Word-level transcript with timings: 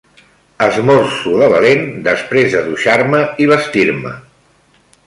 Esmorzo 0.67 1.33
de 1.41 1.49
valent, 1.53 1.85
després 2.09 2.51
de 2.57 2.65
dutxar-me 2.71 3.25
i 3.47 3.51
vestir-me. 3.55 4.21